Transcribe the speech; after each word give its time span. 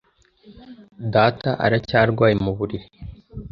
Data 1.13 1.49
aracyarwaye 1.65 2.35
mu 2.43 2.51
buriri. 2.57 2.87